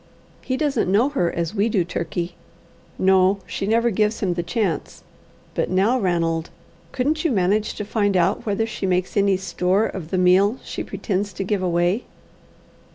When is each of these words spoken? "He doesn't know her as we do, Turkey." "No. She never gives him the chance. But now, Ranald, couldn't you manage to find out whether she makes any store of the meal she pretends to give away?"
"He 0.41 0.57
doesn't 0.57 0.91
know 0.91 1.09
her 1.09 1.31
as 1.31 1.53
we 1.53 1.69
do, 1.69 1.83
Turkey." 1.83 2.35
"No. 2.97 3.37
She 3.45 3.67
never 3.67 3.91
gives 3.91 4.19
him 4.19 4.33
the 4.33 4.41
chance. 4.41 5.03
But 5.53 5.69
now, 5.69 5.99
Ranald, 5.99 6.49
couldn't 6.91 7.23
you 7.23 7.29
manage 7.31 7.75
to 7.75 7.85
find 7.85 8.17
out 8.17 8.43
whether 8.43 8.65
she 8.65 8.87
makes 8.87 9.15
any 9.15 9.37
store 9.37 9.85
of 9.85 10.09
the 10.09 10.17
meal 10.17 10.57
she 10.63 10.83
pretends 10.83 11.33
to 11.33 11.43
give 11.43 11.61
away?" 11.61 12.05